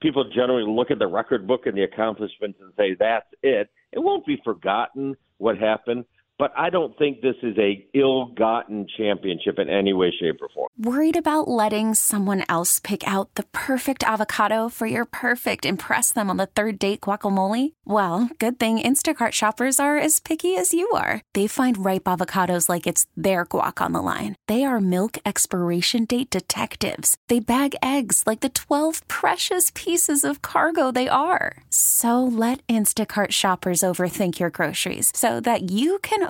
people 0.00 0.24
generally 0.34 0.64
look 0.66 0.90
at 0.90 0.98
the 0.98 1.06
record 1.06 1.46
book 1.46 1.66
and 1.66 1.76
the 1.76 1.82
accomplishments 1.82 2.58
and 2.60 2.72
say, 2.76 2.96
that's 2.98 3.26
it. 3.42 3.68
It 3.92 3.98
won't 3.98 4.26
be 4.26 4.40
forgotten 4.44 5.16
what 5.38 5.58
happened, 5.58 6.04
but 6.40 6.54
I 6.56 6.70
don't 6.70 6.96
think 6.96 7.20
this 7.20 7.36
is 7.42 7.56
a 7.58 7.86
ill-gotten 7.92 8.86
championship 8.96 9.58
in 9.58 9.68
any 9.68 9.92
way, 9.92 10.10
shape, 10.18 10.40
or 10.40 10.48
form. 10.48 10.68
Worried 10.78 11.16
about 11.16 11.48
letting 11.48 11.92
someone 11.92 12.44
else 12.48 12.80
pick 12.80 13.06
out 13.06 13.34
the 13.34 13.42
perfect 13.52 14.02
avocado 14.02 14.70
for 14.70 14.86
your 14.86 15.04
perfect 15.04 15.66
impress 15.66 16.14
them 16.14 16.30
on 16.30 16.38
the 16.38 16.46
third 16.46 16.78
date 16.78 17.02
guacamole? 17.02 17.74
Well, 17.84 18.30
good 18.38 18.58
thing 18.58 18.78
Instacart 18.78 19.32
shoppers 19.32 19.78
are 19.78 19.98
as 19.98 20.18
picky 20.18 20.56
as 20.56 20.72
you 20.72 20.88
are. 20.94 21.20
They 21.34 21.46
find 21.46 21.84
ripe 21.84 22.04
avocados 22.04 22.70
like 22.70 22.86
it's 22.86 23.06
their 23.14 23.44
guac 23.44 23.84
on 23.84 23.92
the 23.92 24.00
line. 24.00 24.36
They 24.48 24.64
are 24.64 24.80
milk 24.80 25.18
expiration 25.26 26.06
date 26.06 26.30
detectives. 26.30 27.18
They 27.28 27.40
bag 27.40 27.76
eggs 27.82 28.24
like 28.26 28.40
the 28.40 28.48
12 28.48 29.06
precious 29.08 29.70
pieces 29.74 30.24
of 30.24 30.40
cargo 30.40 30.90
they 30.90 31.08
are. 31.08 31.58
So 31.68 32.24
let 32.24 32.66
Instacart 32.68 33.32
shoppers 33.32 33.82
overthink 33.82 34.38
your 34.38 34.48
groceries 34.48 35.12
so 35.14 35.40
that 35.40 35.70
you 35.70 35.98
can 35.98 36.29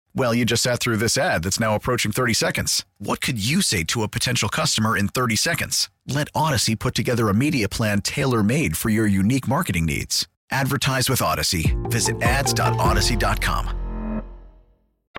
Well, 0.13 0.33
you 0.33 0.43
just 0.43 0.63
sat 0.63 0.79
through 0.79 0.97
this 0.97 1.17
ad 1.17 1.43
that's 1.43 1.59
now 1.59 1.75
approaching 1.75 2.11
30 2.11 2.33
seconds. 2.33 2.85
What 2.97 3.21
could 3.21 3.43
you 3.43 3.61
say 3.61 3.83
to 3.85 4.03
a 4.03 4.07
potential 4.07 4.49
customer 4.49 4.97
in 4.97 5.07
30 5.07 5.35
seconds? 5.37 5.89
Let 6.05 6.27
Odyssey 6.35 6.75
put 6.75 6.95
together 6.95 7.29
a 7.29 7.33
media 7.33 7.69
plan 7.69 8.01
tailor 8.01 8.43
made 8.43 8.75
for 8.75 8.89
your 8.89 9.07
unique 9.07 9.47
marketing 9.47 9.85
needs. 9.85 10.27
Advertise 10.51 11.09
with 11.09 11.21
Odyssey. 11.21 11.77
Visit 11.83 12.21
ads.odyssey.com. 12.21 13.77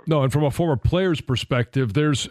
No, 0.07 0.23
and 0.25 0.33
from 0.33 0.45
a 0.45 0.51
former 0.51 0.77
player's 0.77 1.21
perspective, 1.21 1.95
there's 1.95 2.29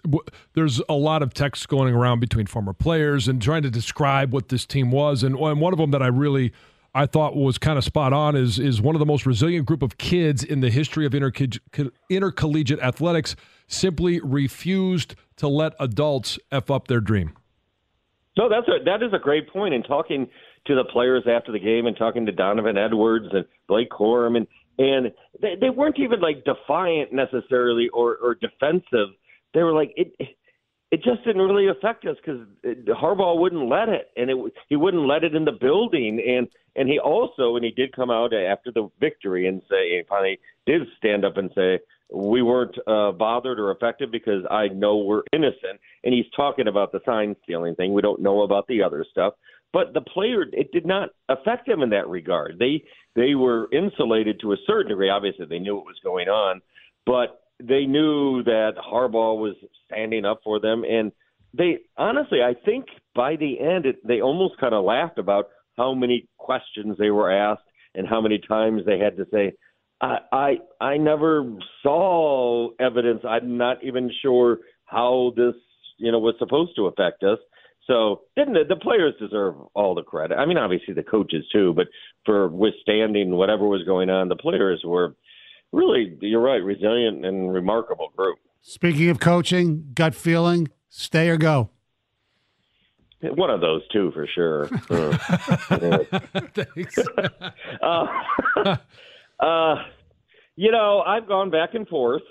there's 0.53 0.81
a 0.89 0.93
lot 0.93 1.23
of 1.23 1.33
text 1.33 1.69
going 1.69 1.95
around 1.95 2.19
between 2.19 2.45
former 2.45 2.73
players 2.73 3.27
and 3.29 3.41
trying 3.41 3.63
to 3.63 3.69
describe 3.69 4.33
what 4.33 4.49
this 4.49 4.65
team 4.65 4.91
was. 4.91 5.23
And 5.23 5.37
one 5.37 5.73
of 5.73 5.79
them 5.79 5.91
that 5.91 6.03
I 6.03 6.07
really 6.07 6.51
I 6.93 7.05
thought 7.05 7.35
was 7.35 7.57
kind 7.57 7.77
of 7.77 7.83
spot 7.83 8.11
on 8.11 8.35
is 8.35 8.59
is 8.59 8.81
one 8.81 8.95
of 8.95 8.99
the 8.99 9.05
most 9.05 9.25
resilient 9.25 9.65
group 9.65 9.81
of 9.81 9.97
kids 9.97 10.43
in 10.43 10.59
the 10.59 10.69
history 10.69 11.05
of 11.05 11.13
intercollegiate 11.15 12.79
athletics 12.79 13.35
simply 13.67 14.19
refused 14.21 15.15
to 15.37 15.47
let 15.47 15.73
adults 15.79 16.37
f 16.51 16.69
up 16.69 16.87
their 16.87 16.99
dream. 16.99 17.33
No, 18.37 18.49
that's 18.49 18.67
a 18.67 18.83
that 18.83 19.03
is 19.03 19.13
a 19.13 19.19
great 19.19 19.49
point. 19.49 19.73
In 19.73 19.83
talking 19.83 20.27
to 20.67 20.75
the 20.75 20.83
players 20.85 21.23
after 21.27 21.51
the 21.51 21.59
game 21.59 21.87
and 21.87 21.95
talking 21.95 22.25
to 22.25 22.31
Donovan 22.31 22.77
Edwards 22.77 23.27
and 23.31 23.45
Blake 23.67 23.89
Corum 23.89 24.35
and 24.35 24.47
and 24.77 25.11
they, 25.41 25.55
they 25.59 25.69
weren't 25.69 25.99
even 25.99 26.19
like 26.19 26.43
defiant 26.43 27.13
necessarily 27.13 27.89
or 27.93 28.17
or 28.17 28.35
defensive. 28.35 29.15
They 29.53 29.63
were 29.63 29.73
like 29.73 29.93
it 29.95 30.13
it 30.91 31.01
just 31.03 31.23
didn't 31.23 31.41
really 31.41 31.69
affect 31.69 32.05
us 32.05 32.17
because 32.23 32.45
Harbaugh 32.87 33.39
wouldn't 33.39 33.69
let 33.69 33.87
it, 33.87 34.09
and 34.17 34.29
it 34.29 34.53
he 34.67 34.75
wouldn't 34.75 35.07
let 35.07 35.23
it 35.23 35.33
in 35.33 35.45
the 35.45 35.53
building, 35.53 36.21
and 36.27 36.47
and 36.75 36.89
he 36.89 36.99
also 36.99 37.55
and 37.55 37.63
he 37.63 37.71
did 37.71 37.95
come 37.95 38.11
out 38.11 38.33
after 38.33 38.71
the 38.71 38.89
victory 38.99 39.47
and 39.47 39.61
say 39.69 39.89
he 39.89 40.01
finally 40.07 40.39
did 40.65 40.81
stand 40.97 41.23
up 41.23 41.37
and 41.37 41.49
say 41.55 41.79
we 42.13 42.41
weren't 42.41 42.77
uh, 42.87 43.13
bothered 43.13 43.57
or 43.57 43.71
affected 43.71 44.11
because 44.11 44.43
I 44.51 44.67
know 44.67 44.97
we're 44.97 45.23
innocent, 45.31 45.79
and 46.03 46.13
he's 46.13 46.25
talking 46.35 46.67
about 46.67 46.91
the 46.91 46.99
sign 47.05 47.37
stealing 47.43 47.75
thing. 47.75 47.93
We 47.93 48.01
don't 48.01 48.21
know 48.21 48.41
about 48.41 48.67
the 48.67 48.83
other 48.83 49.05
stuff, 49.09 49.35
but 49.71 49.93
the 49.93 50.01
player 50.01 50.43
it 50.51 50.73
did 50.73 50.85
not 50.85 51.09
affect 51.29 51.67
them 51.67 51.83
in 51.83 51.89
that 51.91 52.09
regard. 52.09 52.57
They 52.59 52.83
they 53.15 53.35
were 53.35 53.69
insulated 53.71 54.41
to 54.41 54.51
a 54.51 54.57
certain 54.67 54.89
degree. 54.89 55.09
Obviously, 55.09 55.45
they 55.45 55.59
knew 55.59 55.77
what 55.77 55.85
was 55.85 55.99
going 56.03 56.27
on, 56.27 56.61
but 57.05 57.40
they 57.67 57.85
knew 57.85 58.43
that 58.43 58.73
Harbaugh 58.77 59.37
was 59.37 59.55
standing 59.85 60.25
up 60.25 60.41
for 60.43 60.59
them, 60.59 60.83
and 60.83 61.11
they 61.53 61.79
honestly, 61.97 62.39
I 62.41 62.53
think 62.65 62.85
by 63.15 63.35
the 63.35 63.59
end, 63.59 63.85
it, 63.85 64.05
they 64.05 64.21
almost 64.21 64.59
kind 64.59 64.73
of 64.73 64.83
laughed 64.83 65.17
about 65.17 65.49
how 65.77 65.93
many 65.93 66.27
questions 66.37 66.97
they 66.97 67.09
were 67.09 67.31
asked 67.31 67.63
and 67.95 68.07
how 68.07 68.21
many 68.21 68.39
times 68.39 68.83
they 68.85 68.99
had 68.99 69.17
to 69.17 69.25
say, 69.31 69.53
I, 70.01 70.17
I 70.31 70.83
I 70.83 70.97
never 70.97 71.57
saw 71.83 72.69
evidence. 72.79 73.21
I'm 73.27 73.57
not 73.57 73.83
even 73.83 74.11
sure 74.21 74.59
how 74.85 75.33
this 75.35 75.55
you 75.97 76.11
know 76.11 76.19
was 76.19 76.35
supposed 76.39 76.75
to 76.77 76.87
affect 76.87 77.23
us. 77.23 77.39
So 77.87 78.21
didn't 78.37 78.53
the, 78.53 78.63
the 78.69 78.75
players 78.75 79.13
deserve 79.19 79.55
all 79.73 79.95
the 79.95 80.03
credit? 80.03 80.35
I 80.35 80.45
mean, 80.45 80.57
obviously 80.57 80.93
the 80.93 81.03
coaches 81.03 81.43
too, 81.51 81.73
but 81.75 81.87
for 82.25 82.47
withstanding 82.47 83.31
whatever 83.31 83.67
was 83.67 83.83
going 83.83 84.09
on, 84.09 84.29
the 84.29 84.35
players 84.35 84.81
were 84.85 85.15
really, 85.71 86.17
you're 86.21 86.41
right, 86.41 86.63
resilient 86.63 87.25
and 87.25 87.53
remarkable 87.53 88.11
group. 88.15 88.39
Speaking 88.61 89.09
of 89.09 89.19
coaching, 89.19 89.91
gut 89.93 90.13
feeling, 90.13 90.69
stay 90.89 91.29
or 91.29 91.37
go? 91.37 91.69
One 93.21 93.49
of 93.49 93.61
those 93.61 93.81
two 93.89 94.11
for 94.11 94.27
sure. 94.27 94.67
Thanks. 96.55 96.97
uh, 97.81 98.05
uh, 99.39 99.75
you 100.55 100.71
know, 100.71 101.01
I've 101.01 101.27
gone 101.27 101.51
back 101.51 101.75
and 101.75 101.87
forth. 101.87 102.23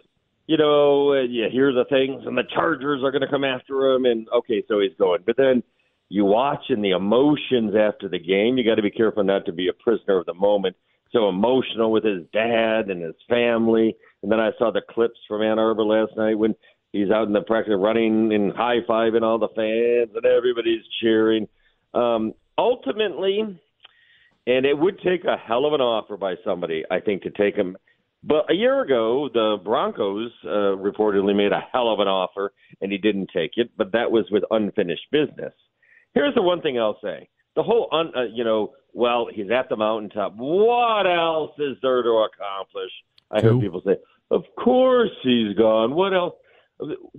You 0.47 0.57
know, 0.57 1.13
uh, 1.13 1.23
you 1.23 1.47
hear 1.51 1.73
the 1.73 1.85
things, 1.89 2.23
and 2.27 2.37
the 2.37 2.43
Chargers 2.53 3.05
are 3.05 3.13
going 3.13 3.23
to 3.23 3.29
come 3.29 3.45
after 3.45 3.95
him, 3.95 4.05
and 4.05 4.29
okay, 4.31 4.65
so 4.67 4.81
he's 4.81 4.91
going. 4.99 5.23
But 5.25 5.37
then 5.37 5.63
you 6.09 6.25
watch 6.25 6.65
and 6.71 6.85
the 6.85 6.91
emotions 6.91 7.75
after 7.77 8.09
the 8.09 8.19
game. 8.19 8.59
You 8.59 8.65
got 8.65 8.75
to 8.75 8.83
be 8.83 8.91
careful 8.91 9.23
not 9.23 9.47
to 9.47 9.53
be 9.53 9.69
a 9.69 9.73
prisoner 9.73 10.19
of 10.19 10.27
the 10.27 10.35
moment 10.35 10.77
so 11.13 11.29
emotional 11.29 11.91
with 11.93 12.05
his 12.05 12.23
dad 12.33 12.89
and 12.89 13.03
his 13.03 13.17
family. 13.29 13.97
And 14.23 14.31
then 14.31 14.41
I 14.41 14.51
saw 14.59 14.71
the 14.71 14.83
clips 14.89 15.19
from 15.27 15.43
Ann 15.43 15.59
Arbor 15.59 15.85
last 15.85 16.13
night 16.17 16.39
when 16.39 16.55
he's 16.93 17.11
out 17.11 17.27
in 17.27 17.33
the 17.33 17.43
practice 17.43 17.75
running 17.77 18.33
and 18.33 18.53
high 18.53 18.81
fiving 18.89 19.23
all 19.23 19.39
the 19.39 19.49
fans 19.49 20.15
and 20.15 20.25
everybody's 20.25 20.85
cheering. 21.01 21.49
Um, 21.95 22.35
ultimately, 22.57 23.41
and 24.47 24.67
it 24.67 24.79
would 24.79 24.99
take 25.01 25.25
a 25.25 25.37
hell 25.37 25.67
of 25.67 25.73
an 25.73 25.81
offer 25.81 26.17
by 26.17 26.35
somebody, 26.45 26.85
I 26.91 27.01
think, 27.01 27.23
to 27.23 27.31
take 27.31 27.57
him. 27.57 27.77
But 28.23 28.51
a 28.51 28.55
year 28.55 28.83
ago, 28.83 29.31
the 29.33 29.57
Broncos 29.65 30.31
uh, 30.45 30.77
reportedly 30.77 31.35
made 31.35 31.53
a 31.53 31.65
hell 31.73 31.93
of 31.93 32.01
an 32.01 32.09
offer, 32.09 32.53
and 32.81 32.93
he 32.93 32.99
didn't 32.99 33.31
take 33.35 33.53
it. 33.57 33.71
But 33.77 33.93
that 33.93 34.11
was 34.11 34.27
with 34.31 34.43
unfinished 34.51 35.07
business. 35.11 35.55
Here's 36.15 36.35
the 36.35 36.43
one 36.43 36.61
thing 36.61 36.79
I'll 36.79 36.99
say: 37.03 37.29
the 37.57 37.63
whole, 37.63 37.89
un, 37.93 38.13
uh, 38.17 38.23
you 38.33 38.45
know, 38.45 38.73
well, 38.93 39.29
he's 39.33 39.51
at 39.51 39.69
the 39.69 39.77
mountaintop. 39.77 40.35
What 40.37 41.07
else 41.07 41.53
is 41.59 41.77
there 41.83 42.03
to 42.03 42.27
accomplish? 42.27 42.91
I 43.31 43.41
hear 43.41 43.57
people 43.59 43.83
say, 43.85 43.97
"Of 44.31 44.43
course 44.57 45.11
he's 45.23 45.57
gone." 45.57 45.95
What 45.95 46.13
else? 46.13 46.35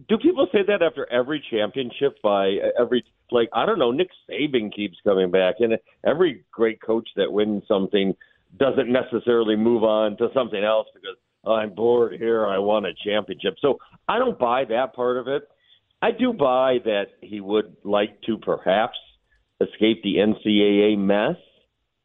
Do 0.10 0.18
people 0.18 0.48
say 0.52 0.64
that 0.68 0.82
after 0.82 1.10
every 1.12 1.44
championship? 1.50 2.18
By 2.22 2.58
every 2.78 3.06
like, 3.32 3.50
I 3.54 3.66
don't 3.66 3.80
know. 3.80 3.92
Nick 3.92 4.10
Saban 4.30 4.74
keeps 4.74 4.98
coming 5.06 5.32
back, 5.32 5.56
and 5.60 5.78
every 6.06 6.44
great 6.52 6.82
coach 6.82 7.08
that 7.16 7.32
wins 7.32 7.64
something 7.68 8.14
doesn't 8.58 8.92
necessarily 8.92 9.56
move 9.56 9.84
on 9.84 10.18
to 10.18 10.28
something 10.34 10.62
else 10.62 10.88
because 10.94 11.16
oh, 11.46 11.54
I'm 11.54 11.74
bored 11.74 12.14
here. 12.14 12.46
I 12.46 12.58
want 12.60 12.86
a 12.86 12.94
championship. 13.06 13.56
So 13.62 13.80
I 14.08 14.20
don't 14.20 14.38
buy 14.38 14.66
that 14.66 14.94
part 14.94 15.18
of 15.18 15.28
it. 15.28 15.44
I 16.02 16.12
do 16.12 16.34
buy 16.34 16.78
that 16.84 17.08
he 17.22 17.40
would 17.42 17.76
like 17.84 18.22
to 18.24 18.38
perhaps 18.38 18.98
escape 19.62 20.04
the 20.04 20.16
NCAA 20.16 20.98
mess 20.98 21.38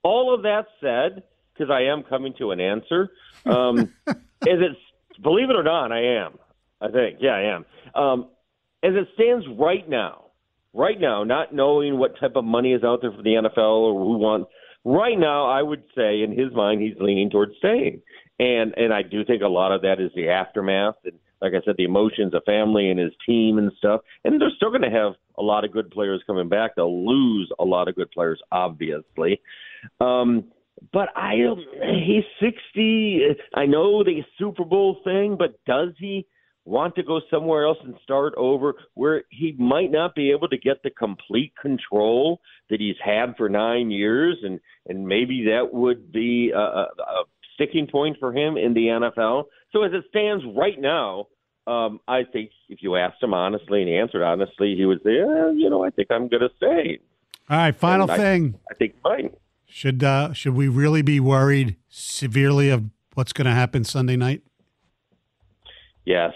all 0.06 0.32
of 0.32 0.42
that 0.42 0.66
said, 0.80 1.25
because 1.52 1.68
I 1.68 1.90
am 1.92 2.04
coming 2.04 2.32
to 2.38 2.52
an 2.52 2.60
answer, 2.60 3.10
um, 3.44 3.92
is 4.06 4.16
it 4.60 4.76
believe 5.20 5.50
it 5.50 5.56
or 5.56 5.64
not, 5.64 5.90
I 5.90 6.22
am. 6.22 6.38
I 6.80 6.88
think, 6.92 7.18
yeah, 7.20 7.32
I 7.32 7.56
am. 7.56 7.64
Um, 8.00 8.28
as 8.84 8.92
it 8.94 9.08
stands 9.14 9.44
right 9.58 9.88
now, 9.88 10.26
right 10.72 11.00
now, 11.00 11.25
not 11.25 11.52
knowing 11.52 11.98
what 11.98 12.20
type 12.20 12.36
of 12.36 12.44
money 12.44 12.72
is 12.72 12.84
out 12.84 13.00
there 13.00 13.10
for 13.10 13.22
the 13.22 13.30
NFL 13.30 13.58
or 13.58 13.98
who 13.98 14.18
wants. 14.18 14.48
Right 14.84 15.18
now, 15.18 15.46
I 15.46 15.60
would 15.60 15.82
say 15.96 16.22
in 16.22 16.30
his 16.38 16.52
mind, 16.52 16.82
he's 16.82 16.94
leaning 17.00 17.28
towards 17.28 17.56
staying, 17.58 18.02
and 18.38 18.75
and 18.76 18.94
I 18.94 19.02
do 19.02 19.25
think 19.25 19.42
a 19.42 19.48
lot 19.48 19.72
of 19.72 19.82
that 19.82 20.00
is 20.00 20.12
the 20.14 20.28
aftermath 20.28 20.94
and, 21.04 21.18
like 21.40 21.52
I 21.52 21.64
said, 21.64 21.74
the 21.76 21.84
emotions 21.84 22.34
of 22.34 22.42
family 22.44 22.90
and 22.90 22.98
his 22.98 23.12
team 23.26 23.58
and 23.58 23.70
stuff. 23.78 24.00
And 24.24 24.40
they're 24.40 24.50
still 24.56 24.70
going 24.70 24.82
to 24.82 24.90
have 24.90 25.12
a 25.38 25.42
lot 25.42 25.64
of 25.64 25.72
good 25.72 25.90
players 25.90 26.22
coming 26.26 26.48
back. 26.48 26.76
They'll 26.76 27.06
lose 27.06 27.50
a 27.58 27.64
lot 27.64 27.88
of 27.88 27.94
good 27.94 28.10
players, 28.10 28.40
obviously. 28.52 29.40
Um, 30.00 30.44
but 30.92 31.08
I 31.16 31.36
don't. 31.38 31.60
He's 32.04 32.24
sixty. 32.40 33.22
I 33.54 33.66
know 33.66 34.04
the 34.04 34.22
Super 34.38 34.64
Bowl 34.64 34.98
thing, 35.04 35.36
but 35.38 35.58
does 35.66 35.90
he 35.98 36.26
want 36.66 36.96
to 36.96 37.02
go 37.02 37.20
somewhere 37.30 37.64
else 37.64 37.78
and 37.84 37.94
start 38.02 38.34
over, 38.36 38.74
where 38.94 39.22
he 39.30 39.54
might 39.56 39.90
not 39.90 40.14
be 40.14 40.32
able 40.32 40.48
to 40.48 40.58
get 40.58 40.82
the 40.82 40.90
complete 40.90 41.52
control 41.62 42.40
that 42.68 42.80
he's 42.80 42.96
had 43.02 43.36
for 43.36 43.48
nine 43.48 43.90
years, 43.90 44.36
and 44.42 44.60
and 44.86 45.06
maybe 45.06 45.44
that 45.44 45.72
would 45.72 46.12
be 46.12 46.50
a, 46.54 46.58
a, 46.58 46.88
a 46.98 47.24
sticking 47.56 47.86
point 47.86 48.16
for 48.20 48.32
him 48.32 48.56
in 48.56 48.75
the 48.75 48.86
NFL. 48.86 49.44
So 49.72 49.82
as 49.82 49.92
it 49.92 50.04
stands 50.08 50.44
right 50.56 50.78
now, 50.78 51.26
um, 51.66 52.00
I 52.06 52.22
think 52.32 52.50
if 52.68 52.82
you 52.82 52.96
asked 52.96 53.22
him 53.22 53.34
honestly 53.34 53.80
and 53.80 53.88
he 53.88 53.96
answered 53.96 54.22
honestly, 54.22 54.76
he 54.76 54.84
would 54.84 55.02
say, 55.02 55.18
eh, 55.18 55.50
you 55.54 55.68
know, 55.68 55.84
I 55.84 55.90
think 55.90 56.08
I'm 56.10 56.28
going 56.28 56.42
to 56.42 56.50
stay. 56.56 57.00
All 57.50 57.56
right, 57.56 57.75
final 57.75 58.08
and 58.08 58.20
thing. 58.20 58.54
I, 58.70 58.72
I 58.72 58.75
think 58.76 58.94
fine. 59.02 59.30
Should 59.66 60.04
uh, 60.04 60.32
should 60.32 60.54
we 60.54 60.68
really 60.68 61.02
be 61.02 61.18
worried 61.18 61.76
severely 61.88 62.70
of 62.70 62.84
what's 63.14 63.32
going 63.32 63.46
to 63.46 63.52
happen 63.52 63.84
Sunday 63.84 64.16
night? 64.16 64.42
Yes. 66.04 66.32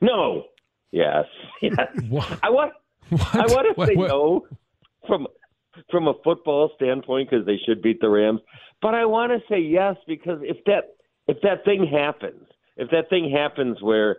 No. 0.00 0.44
Yes. 0.90 1.26
yes. 1.62 1.74
I 2.42 2.50
want. 2.50 2.72
What? 3.08 3.34
I 3.34 3.46
want 3.46 3.68
to 3.68 3.72
what? 3.74 3.88
say 3.88 3.94
what? 3.94 4.08
no 4.08 4.46
from 5.06 5.26
from 5.90 6.08
a 6.08 6.14
football 6.24 6.70
standpoint 6.76 7.30
because 7.30 7.46
they 7.46 7.58
should 7.66 7.82
beat 7.82 8.00
the 8.00 8.08
Rams, 8.08 8.40
but 8.80 8.94
I 8.94 9.04
want 9.04 9.32
to 9.32 9.38
say 9.48 9.60
yes 9.60 9.96
because 10.06 10.38
if 10.42 10.58
that 10.66 10.94
if 11.28 11.38
that 11.42 11.64
thing 11.64 11.86
happens, 11.86 12.46
if 12.76 12.90
that 12.90 13.08
thing 13.08 13.30
happens 13.30 13.80
where 13.80 14.18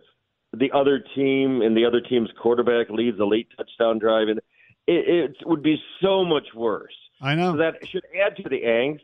the 0.53 0.71
other 0.71 1.03
team 1.15 1.61
and 1.61 1.75
the 1.75 1.85
other 1.85 2.01
team's 2.01 2.29
quarterback 2.41 2.89
leads 2.89 3.19
a 3.19 3.25
late 3.25 3.47
touchdown 3.57 3.99
drive 3.99 4.27
and 4.27 4.39
it, 4.87 5.31
it 5.41 5.47
would 5.47 5.63
be 5.63 5.77
so 6.01 6.23
much 6.23 6.47
worse. 6.55 6.93
I 7.21 7.35
know. 7.35 7.53
So 7.53 7.57
that 7.57 7.75
should 7.89 8.03
add 8.25 8.35
to 8.37 8.49
the 8.49 8.61
angst. 8.61 9.01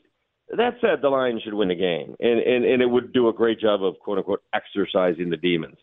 That 0.58 0.76
said, 0.82 1.02
the 1.02 1.10
Lions 1.10 1.44
should 1.44 1.54
win 1.54 1.68
the 1.68 1.76
game, 1.76 2.16
and, 2.20 2.40
and, 2.40 2.66
and 2.66 2.82
it 2.82 2.88
would 2.88 3.14
do 3.14 3.28
a 3.28 3.34
great 3.34 3.60
job 3.60 3.84
of 3.84 4.00
quote 4.00 4.18
unquote 4.18 4.42
exercising 4.54 5.30
the 5.30 5.38
demons. 5.38 5.78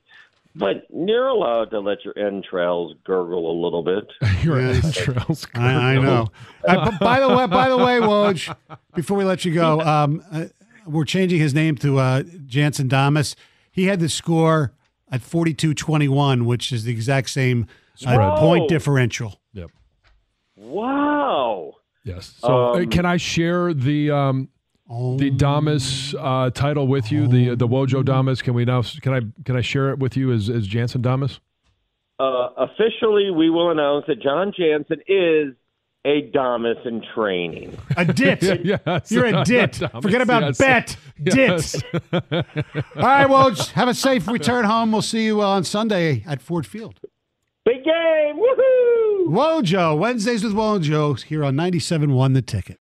But 0.59 0.87
you're 0.91 1.29
allowed 1.29 1.67
to 1.73 1.81
let 1.81 1.99
your 2.05 2.19
entrails 2.19 2.95
gurgle 3.05 3.51
a 3.51 3.57
little 3.63 3.83
bit. 3.83 4.05
Your 4.43 4.59
Yes. 4.61 4.85
entrails. 4.99 5.47
I, 5.55 5.95
I 5.95 5.99
know. 5.99 6.29
Uh, 6.67 6.97
by 6.99 7.21
the 7.21 7.29
way, 7.29 7.47
by 7.47 7.69
the 7.69 7.77
way, 7.77 8.01
Woj, 8.01 8.57
before 8.95 9.19
we 9.19 9.25
let 9.25 9.45
you 9.45 9.53
go, 9.53 9.81
um, 9.83 10.23
uh, 10.33 10.47
we're 10.87 11.05
changing 11.05 11.41
his 11.41 11.53
name 11.53 11.77
to 11.79 11.99
uh, 11.99 12.23
Jansen 12.47 12.89
Damas. 12.89 13.37
He 13.71 13.85
had 13.85 14.01
the 14.01 14.09
score 14.09 14.73
at 15.13 15.21
42-21, 15.21 16.47
which 16.47 16.73
is 16.73 16.85
the 16.85 16.93
exact 16.93 17.29
same 17.29 17.67
uh, 18.07 18.39
point 18.39 18.69
differential. 18.71 19.39
Yep. 19.53 19.71
Wow. 20.57 21.75
Yes. 22.03 22.35
So 22.39 22.49
uh, 22.49 22.73
Um, 22.79 22.89
can 22.91 23.05
I 23.05 23.17
share 23.19 23.75
the 23.75 24.11
um, 24.11 24.49
Oh, 24.89 25.17
the 25.17 25.31
Damas 25.31 26.15
uh, 26.19 26.51
title 26.51 26.87
with 26.87 27.11
you? 27.11 27.27
The 27.27 27.57
the 27.57 27.67
Wojo 27.67 28.05
Damas. 28.05 28.41
Can 28.43 28.55
we 28.55 28.65
now? 28.65 28.83
Can 28.83 29.13
I 29.13 29.21
can 29.45 29.57
I 29.57 29.61
share 29.61 29.91
it 29.91 29.99
with 29.99 30.17
you 30.17 30.33
as 30.33 30.49
as 30.49 30.67
Jansen 30.67 31.03
Damas? 31.03 31.41
Uh, 32.19 32.49
officially, 32.57 33.31
we 33.31 33.51
will 33.51 33.71
announce 33.71 34.07
that 34.07 34.23
John 34.23 34.53
Jansen 34.57 35.01
is 35.07 35.55
a 36.07 36.23
Damas 36.33 36.79
in 36.85 37.03
training. 37.15 37.77
a 37.97 38.05
dit. 38.05 38.41
yes. 38.65 39.11
You're 39.11 39.27
a 39.27 39.45
dit. 39.45 39.73
Damas, 39.81 40.03
Forget 40.03 40.21
about 40.23 40.43
yes. 40.43 40.59
bet. 40.59 40.97
Yes. 41.19 41.73
Dit. 41.73 41.83
All 42.13 42.23
right, 43.03 43.27
Woj, 43.27 43.73
have 43.73 43.89
a 43.89 43.95
safe 43.95 44.29
return 44.29 44.65
home. 44.65 44.93
We'll 44.93 45.03
see 45.03 45.25
you 45.25 45.43
on 45.43 45.65
Sunday 45.65 46.23
at 46.27 46.41
Ford 46.41 46.65
Field. 46.67 47.01
Big 47.65 47.85
game! 47.85 48.37
Woohoo! 48.37 49.27
Wojo, 49.29 49.99
Wednesdays 49.99 50.45
with 50.45 50.53
Wojo 50.55 51.21
here 51.21 51.45
on 51.45 51.57
97.1 51.57 52.35
The 52.35 52.43
Ticket. 52.43 52.79